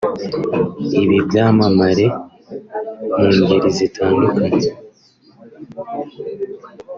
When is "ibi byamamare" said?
1.03-2.05